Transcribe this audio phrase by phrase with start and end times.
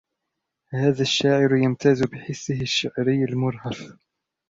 [0.73, 3.97] هذا الشاعر يمتاز بحسّه الشعري المرهف.